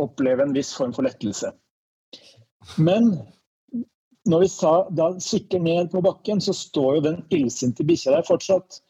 oppleve 0.00 0.46
en 0.46 0.54
viss 0.54 0.72
form 0.76 0.94
for 0.94 1.04
lettelse. 1.08 1.50
Men 2.78 3.16
når 4.26 4.42
vi 4.44 4.48
sa, 4.50 4.72
da 4.90 5.12
kikker 5.22 5.62
ned 5.62 5.90
på 5.92 6.02
bakken, 6.04 6.40
så 6.42 6.54
står 6.56 6.98
jo 6.98 7.04
den 7.04 7.22
illsinte 7.34 7.86
bikkja 7.86 8.16
der 8.16 8.26
fortsatt. 8.26 8.80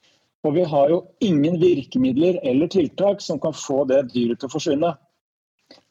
Og 0.46 0.54
vi 0.56 0.64
har 0.68 0.90
jo 0.92 1.00
ingen 1.24 1.58
virkemidler 1.60 2.38
eller 2.46 2.70
tiltak 2.70 3.22
som 3.24 3.40
kan 3.42 3.54
få 3.56 3.84
det 3.90 4.06
dyret 4.14 4.40
til 4.40 4.48
å 4.48 4.52
forsvinne. 4.52 4.92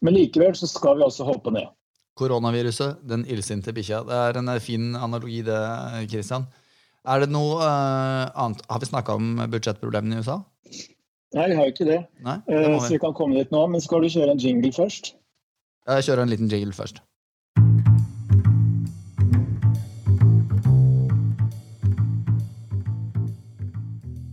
Men 0.01 0.15
likevel 0.15 0.55
så 0.55 0.69
skal 0.71 0.99
vi 0.99 1.07
altså 1.07 1.27
hoppe 1.27 1.51
ned. 1.53 1.67
Koronaviruset, 2.15 3.01
den 3.03 3.25
illsinte 3.27 3.73
bikkja. 3.75 4.05
Det 4.07 4.19
er 4.29 4.39
en 4.39 4.51
fin 4.63 4.93
analogi, 4.95 5.41
det, 5.43 5.59
Kristian. 6.11 6.47
Er 7.05 7.21
det 7.21 7.29
noe 7.29 7.59
uh, 7.61 8.31
annet 8.41 8.63
Har 8.65 8.79
vi 8.81 8.87
snakka 8.89 9.17
om 9.19 9.35
budsjettproblemene 9.51 10.15
i 10.15 10.23
USA? 10.23 10.39
Nei, 11.35 11.49
vi 11.51 11.57
har 11.59 11.67
jo 11.67 11.73
ikke 11.73 11.89
det. 11.89 11.99
Nei, 12.23 12.37
det 12.47 12.61
vi. 12.63 12.79
så 12.79 12.93
vi 12.95 13.01
kan 13.03 13.13
komme 13.17 13.35
dit 13.37 13.51
nå. 13.53 13.65
Men 13.69 13.83
skal 13.83 14.01
du 14.01 14.09
kjøre 14.09 14.33
en 14.33 14.41
jingle 14.41 14.71
først? 14.73 15.11
Jeg 15.85 16.07
kjører 16.07 16.23
en 16.23 16.31
liten 16.31 16.49
jingle 16.49 16.73
først. 16.73 17.03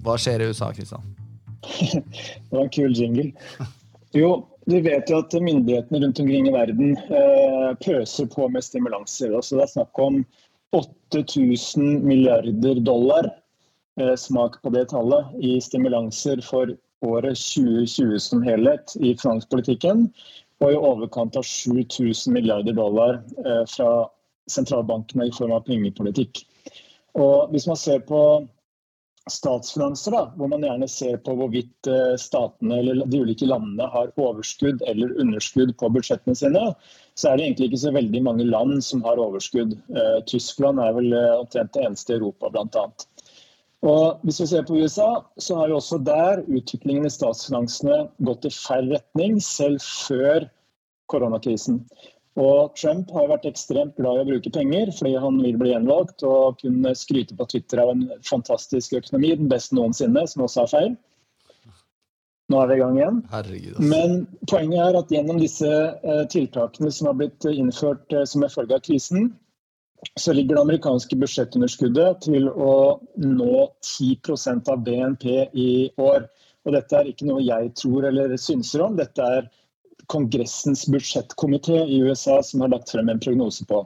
Hva 0.03 0.17
skjer 0.19 0.43
i 0.43 0.51
USA, 0.51 0.73
Kristian? 0.75 1.15
det 1.93 2.51
var 2.51 2.65
en 2.65 2.73
kul 2.75 2.95
jingle. 2.99 3.31
Jo, 4.13 4.33
du 4.67 4.81
vet 4.83 5.11
jo 5.11 5.21
at 5.23 5.35
myndighetene 5.35 6.03
rundt 6.05 6.21
omkring 6.21 6.49
i 6.49 6.55
verden 6.55 6.97
eh, 6.99 7.71
pøser 7.83 8.29
på 8.31 8.49
med 8.53 8.65
stimulanser. 8.67 9.33
Altså, 9.35 9.57
det 9.57 9.67
er 9.67 9.73
snakk 9.77 10.03
om 10.03 10.23
8000 10.77 12.03
milliarder 12.07 12.81
dollar, 12.85 13.31
eh, 14.01 14.15
smak 14.19 14.61
på 14.63 14.73
det 14.75 14.89
tallet, 14.93 15.33
i 15.41 15.57
stimulanser 15.63 16.43
for 16.47 16.75
året 17.03 17.39
2020 17.39 18.19
som 18.23 18.43
helhet 18.47 18.97
i 19.01 19.15
finanspolitikken. 19.19 20.09
Og 20.63 20.71
i 20.71 20.79
overkant 20.79 21.37
av 21.39 21.47
7000 21.47 22.35
milliarder 22.35 22.75
dollar 22.79 23.21
eh, 23.47 23.65
fra 23.71 23.93
sentralbankene 24.51 25.27
i 25.27 25.35
form 25.35 25.55
av 25.57 25.67
pengepolitikk. 25.67 26.45
Og 27.19 27.51
hvis 27.53 27.67
man 27.71 27.79
ser 27.79 28.03
på 28.07 28.21
statsfinanser, 29.31 30.15
da, 30.15 30.23
hvor 30.37 30.51
man 30.51 30.65
gjerne 30.67 30.89
ser 30.91 31.19
på 31.23 31.35
hvorvidt 31.39 31.89
eh, 31.91 32.15
statene 32.19 32.81
eller 32.81 33.05
de 33.07 33.21
ulike 33.23 33.47
landene 33.47 33.87
har 33.93 34.11
overskudd 34.19 34.83
eller 34.91 35.15
underskudd 35.23 35.77
på 35.79 35.91
budsjettene 35.95 36.35
sine, 36.39 36.65
så 37.15 37.31
er 37.31 37.39
det 37.39 37.47
egentlig 37.47 37.71
ikke 37.71 37.83
så 37.85 37.95
veldig 37.95 38.23
mange 38.27 38.47
land 38.49 38.83
som 38.85 39.05
har 39.07 39.23
overskudd. 39.23 39.77
Eh, 39.95 40.19
Tyskland 40.31 40.83
er 40.83 40.97
vel 40.99 41.15
eh, 41.15 41.37
omtrent 41.39 41.75
det 41.77 41.87
eneste 41.87 42.17
i 42.17 42.19
Europa, 42.19 42.51
bl.a. 42.51 42.89
Og 43.83 44.27
hvis 44.27 44.41
vi 44.43 44.49
ser 44.51 44.67
på 44.67 44.79
USA, 44.79 45.11
så 45.43 45.59
har 45.59 45.71
jo 45.71 45.79
også 45.79 45.99
der 46.07 46.45
utviklingen 46.47 47.07
i 47.07 47.15
statsfinansene 47.15 48.05
gått 48.27 48.47
i 48.47 48.55
feil 48.55 48.91
retning, 48.95 49.41
selv 49.43 49.83
før 49.83 50.47
koronakrisen. 51.11 51.81
Og 52.41 52.73
Trump 52.81 53.11
har 53.13 53.29
vært 53.29 53.45
ekstremt 53.51 53.99
glad 53.99 54.19
i 54.19 54.23
å 54.23 54.29
bruke 54.31 54.53
penger 54.55 54.93
fordi 54.97 55.19
han 55.21 55.41
vil 55.45 55.59
bli 55.61 55.75
gjenvalgt 55.75 56.25
og 56.25 56.63
kunne 56.63 56.95
skryte 56.97 57.37
på 57.37 57.47
Twitter 57.51 57.83
av 57.83 57.93
en 57.93 58.07
fantastisk 58.25 58.95
økonomi, 58.97 59.35
den 59.37 59.51
beste 59.53 59.77
noensinne, 59.77 60.25
som 60.31 60.47
også 60.47 60.65
er 60.65 60.73
feil. 60.73 60.95
Nå 62.53 62.61
er 62.61 62.71
vi 62.71 62.79
i 62.79 62.81
gang 62.81 62.97
igjen. 62.99 63.21
Herregud, 63.33 63.79
Men 63.93 64.17
poenget 64.49 64.81
er 64.87 64.99
at 64.99 65.13
gjennom 65.13 65.39
disse 65.41 65.69
eh, 65.69 66.25
tiltakene 66.33 66.91
som 66.93 67.11
har 67.11 67.19
blitt 67.21 67.47
innført 67.53 68.13
eh, 68.17 68.27
som 68.29 68.45
en 68.45 68.53
følge 68.53 68.77
av 68.77 68.85
krisen, 68.85 69.31
så 70.19 70.35
ligger 70.35 70.57
det 70.57 70.65
amerikanske 70.65 71.17
budsjettunderskuddet 71.21 72.25
til 72.25 72.49
å 72.51 72.99
nå 73.23 73.67
10% 73.87 74.73
av 74.73 74.83
BNP 74.89 75.29
i 75.53 75.73
år. 76.03 76.27
Og 76.67 76.75
dette 76.75 76.99
er 76.99 77.11
ikke 77.11 77.29
noe 77.29 77.45
jeg 77.45 77.71
tror 77.79 78.09
eller 78.11 78.35
synser 78.41 78.85
om. 78.89 78.99
Dette 78.99 79.29
er 79.39 79.47
Kongressens 80.13 80.85
budsjettkomité 80.93 81.79
i 81.89 82.03
USA 82.05 82.43
som 82.45 82.65
har 82.65 82.75
lagt 82.75 82.93
frem 82.93 83.09
en 83.09 83.23
prognose 83.23 83.65
på. 83.69 83.83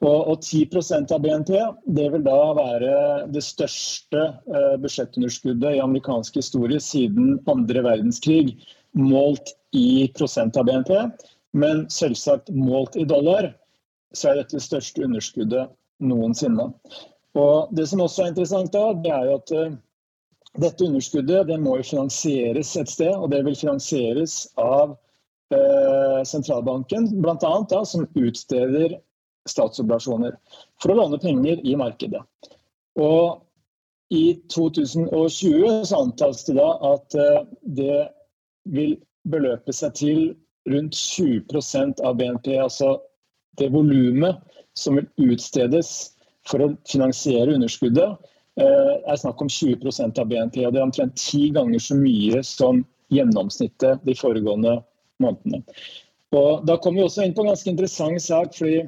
Og, 0.00 0.20
og 0.32 0.36
10% 0.40 1.12
av 1.12 1.20
BNP 1.20 1.50
det 1.92 2.06
vil 2.14 2.22
da 2.24 2.36
være 2.56 2.92
det 3.34 3.42
største 3.44 4.22
uh, 4.48 4.76
budsjettunderskuddet 4.80 5.76
i 5.76 5.82
amerikansk 5.84 6.38
historie 6.40 6.80
siden 6.80 7.34
andre 7.50 7.82
verdenskrig, 7.84 8.54
målt 8.96 9.52
i 9.76 10.08
prosent 10.16 10.56
av 10.56 10.70
BNP. 10.70 10.94
Men 11.52 11.84
selvsagt 11.92 12.48
målt 12.54 12.96
i 12.96 13.04
dollar, 13.04 13.50
så 14.16 14.30
er 14.30 14.40
dette 14.40 14.56
det 14.56 14.64
største 14.64 15.04
underskuddet 15.04 15.68
noensinne. 16.00 16.70
Og 17.36 17.68
Det 17.76 17.86
som 17.90 18.00
også 18.00 18.24
er 18.24 18.32
interessant, 18.32 18.72
da, 18.72 18.94
det 19.04 19.12
er 19.12 19.28
jo 19.28 19.36
at 19.36 19.52
uh, 19.52 19.78
dette 20.64 20.88
underskuddet 20.88 21.46
det 21.52 21.60
må 21.60 21.76
jo 21.76 21.90
finansieres 21.92 22.72
et 22.80 22.88
sted. 22.88 23.12
Og 23.12 23.28
det 23.34 23.44
vil 23.44 23.58
finansieres 23.66 24.46
av 24.56 24.96
Eh, 25.50 26.24
sentralbanken, 26.24 27.22
bl.a. 27.22 27.66
Da, 27.70 27.84
som 27.84 28.06
utsteder 28.14 29.00
statsobligasjoner 29.50 30.36
for 30.82 30.92
å 30.92 30.98
låne 31.00 31.18
penger 31.18 31.62
i 31.66 31.74
markedet. 31.78 32.20
Og 33.00 33.40
I 34.14 34.36
2020 34.52 35.82
så 35.86 35.98
antas 36.04 36.44
det 36.46 36.54
da 36.58 36.68
at 36.92 37.16
eh, 37.18 37.40
det 37.62 37.96
vil 38.70 38.94
beløpe 39.26 39.74
seg 39.74 39.96
til 39.98 40.20
rundt 40.70 40.94
20% 40.94 42.02
av 42.06 42.18
BNP, 42.20 42.52
altså 42.62 43.00
det 43.58 43.72
volumet 43.74 44.38
som 44.78 45.00
vil 45.00 45.32
utstedes 45.34 46.12
for 46.46 46.62
å 46.62 46.68
finansiere 46.86 47.56
underskuddet, 47.56 48.22
eh, 48.60 48.94
er 49.02 49.18
snakk 49.18 49.42
om 49.42 49.50
20% 49.50 50.22
av 50.22 50.30
BNP. 50.30 50.62
og 50.66 50.72
Det 50.72 50.78
er 50.78 50.86
omtrent 50.86 51.18
ti 51.18 51.48
ganger 51.50 51.82
så 51.82 51.98
mye 51.98 52.44
som 52.46 52.84
gjennomsnittet 53.10 54.06
de 54.06 54.14
foregående 54.14 54.78
månedene. 55.22 55.62
Og 56.36 56.66
da 56.66 56.76
kommer 56.78 57.00
vi 57.00 57.06
også 57.08 57.24
inn 57.26 57.34
på 57.34 57.44
en 57.44 57.52
ganske 57.52 57.70
interessant 57.72 58.22
sak. 58.22 58.54
fordi 58.54 58.84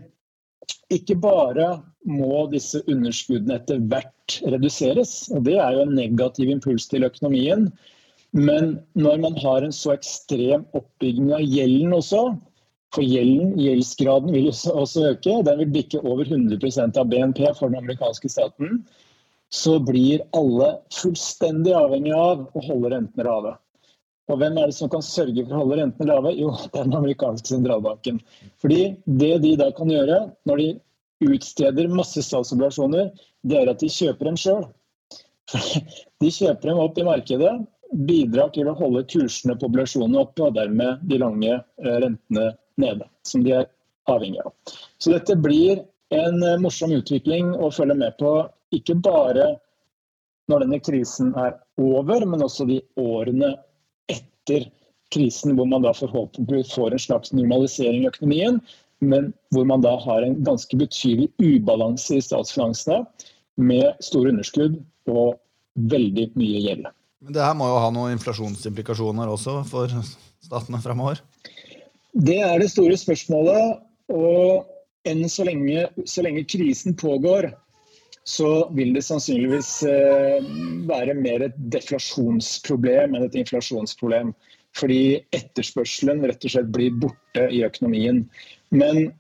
ikke 0.93 1.17
bare 1.17 1.81
må 2.05 2.47
disse 2.53 2.83
underskuddene 2.91 3.57
etter 3.57 3.81
hvert 3.91 4.37
reduseres, 4.53 5.31
og 5.33 5.45
det 5.49 5.57
er 5.59 5.77
jo 5.77 5.87
en 5.87 5.97
negativ 5.97 6.51
impuls 6.53 6.87
til 6.91 7.07
økonomien. 7.07 7.71
Men 8.33 8.79
når 8.95 9.21
man 9.25 9.37
har 9.43 9.65
en 9.65 9.75
så 9.77 9.95
ekstrem 9.97 10.65
oppbygging 10.77 11.33
av 11.37 11.45
gjelden 11.45 11.97
også, 11.97 12.23
for 12.93 13.05
gjelden, 13.09 13.55
gjeldsgraden 13.61 14.33
vil 14.35 14.51
også 14.53 15.07
øke, 15.13 15.39
den 15.47 15.63
vil 15.63 15.73
bikke 15.73 16.01
over 16.05 16.29
100% 16.29 16.99
av 17.01 17.09
BNP 17.09 17.41
for 17.57 17.73
den 17.73 17.81
amerikanske 17.81 18.29
staten, 18.29 18.83
så 19.53 19.79
blir 19.85 20.25
alle 20.37 20.75
fullstendig 20.93 21.73
avhengig 21.77 22.13
av 22.17 22.47
å 22.53 22.65
holde 22.69 22.93
rentene 22.95 23.29
lave. 23.29 23.55
Og 24.31 24.39
hvem 24.39 24.57
er 24.59 24.71
det 24.71 24.77
som 24.77 24.91
kan 24.93 25.03
sørge 25.05 25.43
for 25.45 25.57
å 25.57 25.65
holde 25.65 25.81
rentene 25.81 26.09
lave? 26.09 26.33
Jo, 26.39 26.53
det 26.71 26.79
er 26.79 26.87
den 26.87 26.99
amerikanske 27.01 27.51
sentralbanken. 27.51 28.21
Fordi 28.63 28.95
det 29.07 29.35
de 29.43 29.57
da 29.59 29.69
kan 29.75 29.91
gjøre 29.91 30.23
når 30.49 30.63
de 30.63 30.69
utsteder 31.33 31.91
masse 31.91 32.23
statsobligasjoner, 32.23 33.11
det 33.47 33.59
er 33.59 33.71
at 33.73 33.83
de 33.83 33.91
kjøper 33.93 34.31
dem 34.31 34.39
sjøl. 34.39 34.65
De 36.23 36.31
kjøper 36.31 36.71
dem 36.71 36.79
opp 36.81 36.99
i 37.01 37.05
markedet, 37.05 37.51
bidrar 38.07 38.53
til 38.55 38.69
å 38.71 38.77
holde 38.79 39.03
kursene 39.11 39.57
på 39.59 39.67
obligasjonene 39.69 40.21
oppe 40.23 40.47
og 40.47 40.55
dermed 40.57 41.03
de 41.11 41.19
lange 41.21 41.51
eh, 41.51 41.97
rentene 42.05 42.53
nede. 42.81 43.09
Som 43.27 43.43
de 43.45 43.57
er 43.59 43.67
avhengig 44.09 44.41
av. 44.47 44.55
Så 45.03 45.13
dette 45.13 45.37
blir 45.37 45.83
en 46.15 46.39
eh, 46.47 46.61
morsom 46.63 46.95
utvikling 46.95 47.53
å 47.59 47.73
følge 47.75 47.99
med 47.99 48.17
på, 48.23 48.33
ikke 48.73 48.97
bare 49.03 49.51
når 50.49 50.65
denne 50.65 50.81
krisen 50.85 51.35
er 51.39 51.59
over, 51.81 52.25
men 52.29 52.47
også 52.47 52.67
de 52.71 52.81
årene 53.03 53.53
etter 54.43 54.71
krisen, 55.13 55.57
hvor 55.57 55.69
man 55.69 55.85
da 55.85 55.93
forhåpentligvis 55.95 56.73
får 56.75 56.93
en 56.93 56.99
slags 56.99 57.33
normalisering 57.33 58.03
i 58.05 58.09
økonomien, 58.09 58.61
men 59.03 59.33
hvor 59.55 59.67
man 59.69 59.83
da 59.83 59.97
har 60.01 60.23
en 60.23 60.39
ganske 60.45 60.77
betydelig 60.79 61.29
ubalanse 61.43 62.17
i 62.17 62.25
statsfinansene, 62.25 63.05
med 63.61 63.99
store 64.01 64.33
underskudd 64.33 64.79
og 65.13 65.37
veldig 65.93 66.31
mye 66.41 66.61
gjeld. 66.65 66.87
Men 67.23 67.37
det 67.37 67.43
her 67.45 67.57
må 67.59 67.69
jo 67.69 67.81
ha 67.83 67.91
noen 67.93 68.15
inflasjonsimplikasjoner 68.17 69.29
også 69.31 69.59
for 69.69 69.93
statene 70.43 70.81
fremover? 70.83 71.21
Det 72.13 72.41
er 72.43 72.57
det 72.63 72.71
store 72.73 72.97
spørsmålet. 72.99 73.83
Og 74.13 74.65
enn 75.09 75.23
så 75.31 75.45
lenge, 75.47 75.85
så 76.09 76.25
lenge 76.25 76.47
krisen 76.49 76.97
pågår, 76.99 77.51
så 78.25 78.69
vil 78.75 78.93
det 78.95 79.03
sannsynligvis 79.07 79.71
eh, 79.89 80.45
være 80.89 81.15
mer 81.19 81.49
et 81.49 81.57
deflasjonsproblem 81.75 83.17
enn 83.17 83.27
et 83.27 83.39
inflasjonsproblem. 83.43 84.31
Fordi 84.79 85.21
etterspørselen 85.37 86.23
rett 86.25 86.47
og 86.47 86.55
slett 86.55 86.71
blir 86.73 86.95
borte 87.03 87.49
i 87.53 87.61
økonomien. 87.67 88.23
Men 88.73 89.11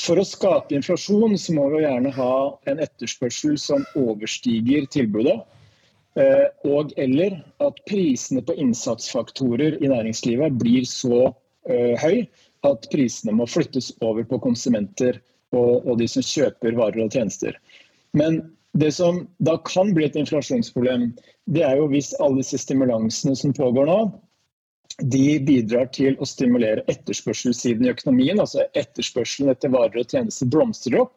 for 0.00 0.18
å 0.20 0.26
skape 0.26 0.74
inflasjon 0.76 1.36
så 1.38 1.54
må 1.56 1.68
vi 1.74 1.84
gjerne 1.84 2.12
ha 2.16 2.32
en 2.70 2.82
etterspørsel 2.82 3.54
som 3.60 3.84
overstiger 4.00 4.88
tilbudet. 4.92 5.36
Eh, 6.16 6.48
og 6.66 6.96
eller 6.96 7.38
at 7.62 7.78
prisene 7.88 8.42
på 8.42 8.56
innsatsfaktorer 8.56 9.78
i 9.84 9.92
næringslivet 9.92 10.56
blir 10.56 10.88
så 10.88 11.26
uh, 11.28 11.94
høy 12.00 12.24
at 12.64 12.86
prisene 12.92 13.34
må 13.36 13.44
flyttes 13.50 13.90
over 14.00 14.24
på 14.24 14.38
konsumenter 14.40 15.20
og 15.56 15.92
de 16.00 16.08
som 16.10 16.24
kjøper 16.24 16.74
varer 16.76 17.04
og 17.04 17.12
tjenester. 17.14 17.54
Men 18.16 18.40
det 18.76 18.92
som 18.96 19.24
da 19.44 19.56
kan 19.68 19.92
bli 19.96 20.06
et 20.06 20.16
inflasjonsproblem, 20.16 21.10
det 21.52 21.64
er 21.64 21.80
jo 21.80 21.88
hvis 21.92 22.14
alle 22.20 22.42
disse 22.42 22.60
stimulansene 22.60 23.36
som 23.38 23.54
pågår 23.56 23.88
nå, 23.88 23.98
de 25.04 25.38
bidrar 25.44 25.90
til 25.92 26.16
å 26.20 26.28
stimulere 26.28 26.84
etterspørselssiden 26.88 27.84
i 27.84 27.92
økonomien. 27.92 28.40
Altså 28.40 28.64
etterspørselen 28.78 29.52
etter 29.52 29.72
varer 29.74 30.00
og 30.00 30.12
tjenester 30.12 30.48
blomstrer 30.52 31.02
opp. 31.04 31.14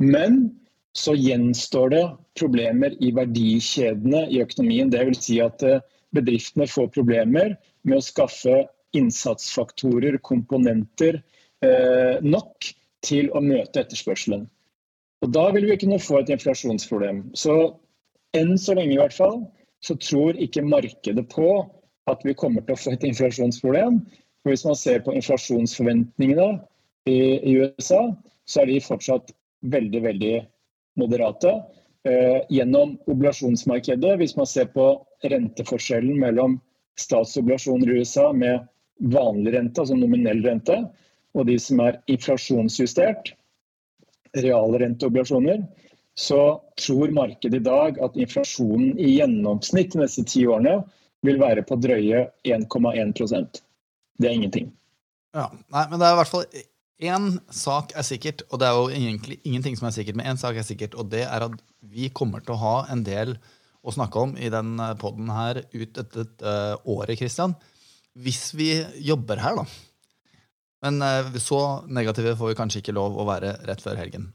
Men 0.00 0.46
så 0.96 1.14
gjenstår 1.14 1.92
det 1.92 2.04
problemer 2.40 2.96
i 3.04 3.12
verdikjedene 3.14 4.24
i 4.32 4.40
økonomien. 4.42 4.92
Dvs. 4.92 5.24
Si 5.26 5.36
at 5.44 5.64
eh, 5.66 5.82
bedriftene 6.16 6.68
får 6.70 6.88
problemer 6.96 7.54
med 7.84 7.98
å 8.00 8.04
skaffe 8.04 8.62
innsatsfaktorer, 8.96 10.16
komponenter, 10.26 11.20
eh, 11.62 12.16
nok 12.24 12.72
til 13.06 13.28
å 13.36 13.44
møte 13.44 13.84
etterspørselen. 13.84 14.48
Og 15.20 15.32
Da 15.32 15.50
vil 15.52 15.66
vi 15.68 15.76
kunne 15.76 16.00
få 16.00 16.20
et 16.20 16.30
inflasjonsproblem. 16.32 17.24
Så 17.36 17.76
enn 18.36 18.56
så 18.58 18.74
lenge 18.76 18.94
i 18.94 19.00
hvert 19.00 19.16
fall, 19.16 19.42
så 19.84 19.96
tror 20.00 20.38
ikke 20.40 20.64
markedet 20.64 21.26
på 21.32 21.50
at 22.10 22.24
vi 22.24 22.34
kommer 22.34 22.64
til 22.64 22.76
å 22.76 22.80
få 22.80 22.94
et 22.96 23.04
inflasjonsproblem. 23.10 24.00
For 24.42 24.52
Hvis 24.52 24.64
man 24.64 24.78
ser 24.78 25.02
på 25.04 25.14
inflasjonsforventningene 25.16 26.48
i, 27.10 27.56
USA, 27.60 28.08
så 28.48 28.62
er 28.62 28.70
de 28.70 28.80
fortsatt 28.80 29.32
veldig, 29.60 30.02
veldig 30.02 30.34
moderate. 31.00 31.52
Eh, 32.08 32.40
gjennom 32.48 32.96
oblasjonsmarkedet, 33.12 34.16
hvis 34.16 34.36
man 34.38 34.48
ser 34.48 34.70
på 34.72 34.94
renteforskjellen 35.28 36.16
mellom 36.20 36.56
statsobligasjoner 37.00 37.92
i 37.92 38.00
USA 38.00 38.30
med 38.32 38.64
vanlig 39.12 39.52
rente, 39.54 39.82
altså 39.82 39.96
nominell 39.96 40.40
rente, 40.44 40.78
og 41.36 41.46
de 41.46 41.58
som 41.60 41.80
er 41.84 42.00
inflasjonsjustert, 42.10 43.34
realrenteobligasjoner, 44.36 45.62
så 46.18 46.60
tror 46.80 47.12
markedet 47.14 47.60
i 47.60 47.64
dag 47.64 48.00
at 48.02 48.18
inflasjonen 48.18 48.98
i 48.98 49.14
gjennomsnitt 49.16 49.94
de 49.94 50.02
neste 50.02 50.24
ti 50.28 50.44
årene 50.46 50.80
vil 51.26 51.40
være 51.40 51.64
på 51.68 51.78
drøye 51.80 52.26
1,1% 52.48 53.62
Det 54.20 54.28
er 54.28 54.36
ingenting. 54.36 54.68
Ja, 55.36 55.48
nei, 55.72 55.86
men 55.90 56.00
det 56.00 56.08
er 56.08 56.14
i 56.14 56.20
hvert 56.20 56.32
fall 56.32 56.46
én 57.00 57.30
sak 57.54 57.94
er 57.96 58.04
sikkert, 58.04 58.44
og 58.50 58.60
det 58.60 58.68
er 58.68 58.76
jo 58.76 58.90
egentlig 58.92 59.38
ingenting 59.48 59.78
som 59.78 59.88
er 59.88 59.94
sikkert, 59.96 60.18
men 60.20 60.28
én 60.28 60.40
sak 60.40 60.58
er 60.58 60.66
sikkert, 60.66 60.94
og 60.94 61.08
det 61.12 61.22
er 61.24 61.46
at 61.46 61.56
vi 61.80 62.10
kommer 62.12 62.44
til 62.44 62.56
å 62.56 62.60
ha 62.60 62.76
en 62.92 63.04
del 63.06 63.38
å 63.80 63.94
snakke 63.94 64.20
om 64.20 64.34
i 64.36 64.50
den 64.52 64.74
poden 65.00 65.30
her 65.32 65.62
ut 65.72 65.94
dette 65.96 66.26
uh, 66.44 66.76
året, 66.84 67.16
Christian. 67.16 67.54
Hvis 68.12 68.50
vi 68.58 68.74
jobber 69.00 69.40
her, 69.40 69.62
da. 69.62 69.64
Men 70.84 71.02
uh, 71.04 71.32
så 71.40 71.60
negative 71.92 72.36
får 72.38 72.52
vi 72.52 72.58
kanskje 72.58 72.82
ikke 72.82 72.96
lov 72.96 73.18
å 73.20 73.26
være 73.28 73.56
rett 73.68 73.82
før 73.84 73.98
helgen. 74.00 74.30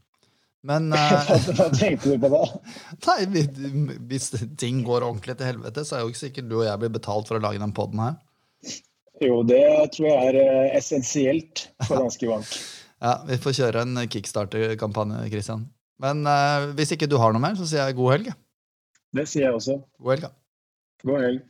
Men 0.66 0.90
uh, 0.94 1.26
Hva 1.58 1.68
tenkte 1.74 2.14
du 2.14 2.22
på 2.22 2.30
da? 2.32 2.42
Nei, 3.08 3.44
Hvis 4.10 4.32
ting 4.58 4.82
går 4.86 5.06
ordentlig 5.06 5.36
til 5.38 5.50
helvete, 5.52 5.84
så 5.86 5.98
er 5.98 6.04
jo 6.04 6.12
ikke 6.12 6.24
sikkert 6.24 6.50
du 6.50 6.58
og 6.60 6.66
jeg 6.68 6.82
blir 6.82 6.94
betalt 6.98 7.30
for 7.30 7.38
å 7.38 7.44
lage 7.44 7.62
den 7.62 7.74
poden 7.76 8.02
her. 8.02 8.18
Jo, 9.22 9.40
det 9.48 9.62
tror 9.94 10.10
jeg 10.10 10.32
er 10.32 10.40
uh, 10.42 10.64
essensielt 10.76 11.68
for 11.86 11.98
Danske 12.02 12.28
Bank. 12.28 12.56
ja, 13.00 13.14
vi 13.30 13.40
får 13.40 13.58
kjøre 13.60 13.86
en 13.86 14.02
kickstarter-kampanje, 14.12 15.22
Christian. 15.32 15.68
Men 16.02 16.26
uh, 16.28 16.72
hvis 16.76 16.92
ikke 16.96 17.08
du 17.08 17.16
har 17.22 17.32
noe 17.32 17.42
mer, 17.42 17.56
så 17.56 17.68
sier 17.68 17.86
jeg 17.86 17.96
god 17.96 18.16
helg. 18.16 18.32
Det 19.16 19.24
sier 19.30 19.48
jeg 19.48 19.56
også. 19.56 19.78
God 20.02 20.16
helg. 20.16 20.34
God 21.06 21.22
helg. 21.24 21.44